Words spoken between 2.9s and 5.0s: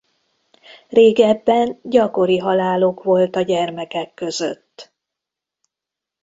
volt a gyermekek között.